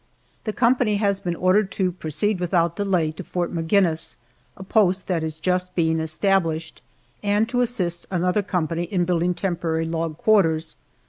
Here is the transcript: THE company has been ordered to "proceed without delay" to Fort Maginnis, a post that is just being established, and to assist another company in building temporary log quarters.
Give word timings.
THE 0.45 0.51
company 0.51 0.95
has 0.95 1.19
been 1.19 1.35
ordered 1.35 1.69
to 1.73 1.91
"proceed 1.91 2.39
without 2.39 2.75
delay" 2.75 3.11
to 3.11 3.23
Fort 3.23 3.53
Maginnis, 3.53 4.15
a 4.57 4.63
post 4.63 5.05
that 5.05 5.23
is 5.23 5.37
just 5.37 5.75
being 5.75 5.99
established, 5.99 6.81
and 7.21 7.47
to 7.49 7.61
assist 7.61 8.07
another 8.09 8.41
company 8.41 8.85
in 8.85 9.05
building 9.05 9.35
temporary 9.35 9.85
log 9.85 10.17
quarters. 10.17 10.75